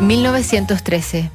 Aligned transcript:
1913. 0.00 1.30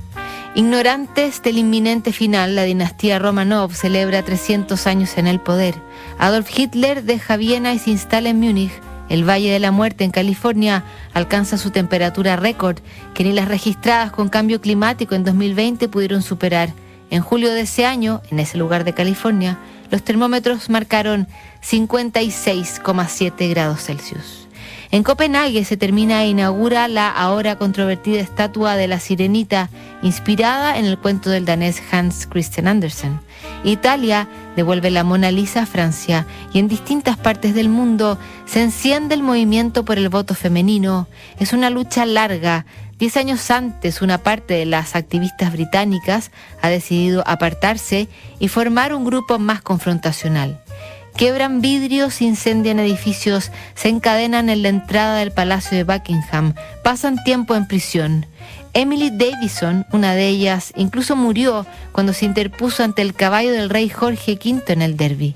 Ignorantes 0.56 1.44
del 1.44 1.60
inminente 1.60 2.12
final, 2.12 2.56
la 2.56 2.64
dinastía 2.64 3.20
Romanov 3.20 3.74
celebra 3.74 4.24
300 4.24 4.88
años 4.88 5.18
en 5.18 5.28
el 5.28 5.40
poder. 5.40 5.76
Adolf 6.18 6.50
Hitler 6.58 7.04
deja 7.04 7.38
Viena 7.38 7.74
y 7.74 7.80
se 7.80 7.92
instala 7.92 8.30
en 8.30 8.40
Múnich. 8.40 8.72
El 9.08 9.24
Valle 9.28 9.52
de 9.52 9.60
la 9.60 9.72
Muerte 9.72 10.04
en 10.04 10.10
California 10.10 10.84
alcanza 11.14 11.60
su 11.60 11.70
temperatura 11.70 12.38
récord, 12.38 12.80
que 13.14 13.24
ni 13.24 13.34
las 13.34 13.48
registradas 13.48 14.12
con 14.12 14.30
cambio 14.30 14.60
climático 14.62 15.14
en 15.14 15.24
2020 15.24 15.88
pudieron 15.88 16.24
superar. 16.24 16.74
En 17.12 17.22
julio 17.22 17.52
de 17.54 17.62
ese 17.62 17.86
año, 17.86 18.24
en 18.32 18.40
ese 18.40 18.58
lugar 18.58 18.84
de 18.84 18.94
California, 18.94 19.60
los 19.92 20.02
termómetros 20.02 20.72
marcaron 20.72 21.28
56,7 21.62 23.50
grados 23.50 23.84
Celsius. 23.84 24.45
En 24.96 25.04
Copenhague 25.04 25.66
se 25.66 25.76
termina 25.76 26.24
e 26.24 26.30
inaugura 26.30 26.88
la 26.88 27.10
ahora 27.10 27.58
controvertida 27.58 28.22
estatua 28.22 28.78
de 28.78 28.88
la 28.88 29.02
Sirenita, 29.02 29.70
inspirada 30.02 30.78
en 30.78 30.86
el 30.86 30.98
cuento 30.98 31.30
del 31.30 31.44
danés 31.44 31.84
Hans 31.92 32.26
Christian 32.26 32.70
Andersen. 32.70 33.20
Italia 33.66 34.30
devuelve 34.56 34.92
la 34.92 35.04
Mona 35.04 35.32
Lisa 35.32 35.64
a 35.64 35.66
Francia 35.66 36.26
y 36.54 36.60
en 36.60 36.70
distintas 36.70 37.18
partes 37.18 37.54
del 37.54 37.68
mundo 37.68 38.18
se 38.46 38.64
enciende 38.64 39.16
el 39.16 39.22
movimiento 39.22 39.84
por 39.84 39.98
el 39.98 40.08
voto 40.08 40.34
femenino. 40.34 41.10
Es 41.40 41.52
una 41.52 41.70
lucha 41.70 42.06
larga. 42.06 42.66
Diez 42.98 43.18
años 43.18 43.52
antes, 43.52 44.02
una 44.02 44.20
parte 44.20 44.54
de 44.54 44.66
las 44.66 44.96
activistas 44.96 45.52
británicas 45.52 46.32
ha 46.62 46.70
decidido 46.70 47.22
apartarse 47.28 48.08
y 48.40 48.48
formar 48.48 48.94
un 48.94 49.04
grupo 49.04 49.40
más 49.40 49.62
confrontacional. 49.62 50.62
Quebran 51.18 51.62
vidrios, 51.62 52.22
incendian 52.22 52.78
edificios, 52.78 53.50
se 53.74 53.88
encadenan 53.88 54.50
en 54.50 54.64
la 54.64 54.68
entrada 54.68 55.16
del 55.16 55.32
Palacio 55.32 55.78
de 55.78 55.86
Buckingham, 55.86 56.56
pasan 56.84 57.24
tiempo 57.24 57.56
en 57.56 57.68
prisión. 57.68 58.26
Emily 58.74 59.12
Davison, 59.12 59.86
una 59.94 60.14
de 60.14 60.28
ellas, 60.28 60.74
incluso 60.76 61.16
murió 61.16 61.66
cuando 61.94 62.12
se 62.12 62.26
interpuso 62.26 62.84
ante 62.84 63.02
el 63.02 63.14
caballo 63.14 63.54
del 63.54 63.70
rey 63.70 63.88
Jorge 63.88 64.34
V 64.34 64.74
en 64.74 64.82
el 64.82 64.98
Derby. 64.98 65.36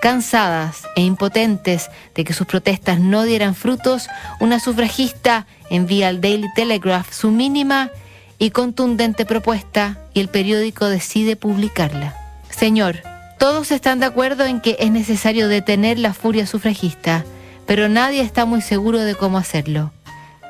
Cansadas 0.00 0.84
e 0.96 1.02
impotentes 1.02 1.90
de 2.14 2.24
que 2.24 2.32
sus 2.32 2.46
protestas 2.46 2.98
no 2.98 3.24
dieran 3.24 3.54
frutos, 3.54 4.08
una 4.40 4.60
sufragista 4.60 5.46
envía 5.68 6.08
al 6.08 6.22
Daily 6.22 6.48
Telegraph 6.54 7.12
su 7.12 7.30
mínima 7.30 7.90
y 8.38 8.48
contundente 8.50 9.26
propuesta 9.26 9.98
y 10.14 10.20
el 10.20 10.28
periódico 10.28 10.86
decide 10.86 11.36
publicarla. 11.36 12.16
Señor, 12.48 13.02
todos 13.38 13.70
están 13.70 14.00
de 14.00 14.06
acuerdo 14.06 14.44
en 14.44 14.60
que 14.60 14.76
es 14.80 14.90
necesario 14.90 15.48
detener 15.48 15.98
la 15.98 16.12
furia 16.12 16.46
sufragista, 16.46 17.24
pero 17.66 17.88
nadie 17.88 18.20
está 18.20 18.44
muy 18.44 18.60
seguro 18.60 18.98
de 19.00 19.14
cómo 19.14 19.38
hacerlo. 19.38 19.92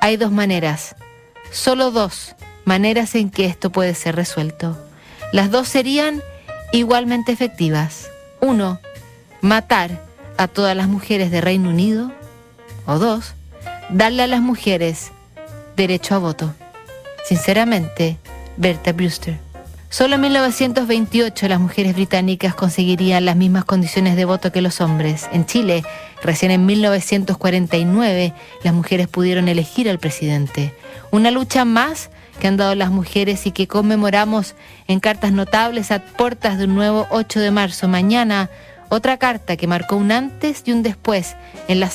Hay 0.00 0.16
dos 0.16 0.32
maneras, 0.32 0.96
solo 1.50 1.90
dos 1.90 2.34
maneras 2.64 3.14
en 3.14 3.30
que 3.30 3.46
esto 3.46 3.70
puede 3.70 3.94
ser 3.94 4.16
resuelto. 4.16 4.78
Las 5.32 5.50
dos 5.50 5.68
serían 5.68 6.22
igualmente 6.72 7.32
efectivas. 7.32 8.10
Uno, 8.40 8.80
matar 9.40 10.02
a 10.36 10.48
todas 10.48 10.76
las 10.76 10.88
mujeres 10.88 11.30
de 11.30 11.40
Reino 11.40 11.70
Unido. 11.70 12.12
O 12.86 12.98
dos, 12.98 13.34
darle 13.90 14.22
a 14.22 14.26
las 14.26 14.40
mujeres 14.40 15.10
derecho 15.76 16.14
a 16.14 16.18
voto. 16.18 16.54
Sinceramente, 17.24 18.16
Berta 18.56 18.92
Brewster. 18.92 19.47
Solo 19.90 20.16
en 20.16 20.20
1928 20.20 21.48
las 21.48 21.60
mujeres 21.60 21.94
británicas 21.94 22.54
conseguirían 22.54 23.24
las 23.24 23.36
mismas 23.36 23.64
condiciones 23.64 24.16
de 24.16 24.26
voto 24.26 24.52
que 24.52 24.60
los 24.60 24.82
hombres. 24.82 25.26
En 25.32 25.46
Chile, 25.46 25.82
recién 26.22 26.50
en 26.50 26.66
1949, 26.66 28.34
las 28.62 28.74
mujeres 28.74 29.08
pudieron 29.08 29.48
elegir 29.48 29.88
al 29.88 29.98
presidente. 29.98 30.74
Una 31.10 31.30
lucha 31.30 31.64
más 31.64 32.10
que 32.38 32.48
han 32.48 32.58
dado 32.58 32.74
las 32.74 32.90
mujeres 32.90 33.46
y 33.46 33.50
que 33.50 33.66
conmemoramos 33.66 34.56
en 34.88 35.00
cartas 35.00 35.32
notables 35.32 35.90
a 35.90 36.00
puertas 36.00 36.58
de 36.58 36.64
un 36.64 36.74
nuevo 36.74 37.06
8 37.10 37.40
de 37.40 37.50
marzo. 37.50 37.88
Mañana, 37.88 38.50
otra 38.90 39.16
carta 39.16 39.56
que 39.56 39.66
marcó 39.66 39.96
un 39.96 40.12
antes 40.12 40.64
y 40.66 40.72
un 40.72 40.82
después 40.82 41.34
en 41.66 41.80
las 41.80 41.86